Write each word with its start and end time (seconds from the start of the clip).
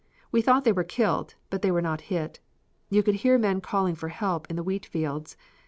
We 0.31 0.41
thought 0.41 0.63
they 0.63 0.71
were 0.71 0.83
killed, 0.83 1.35
but 1.51 1.61
they 1.61 1.69
were 1.69 1.79
not 1.79 2.01
hit. 2.09 2.39
You 2.89 3.03
could 3.03 3.17
hear 3.21 3.37
men 3.37 3.61
calling 3.61 3.93
for 3.93 4.07
help 4.09 4.49
in 4.49 4.55
the 4.55 4.63
wheat 4.63 4.87
fields. 4.87 5.37